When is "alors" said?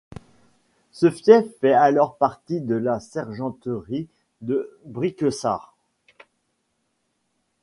1.73-2.17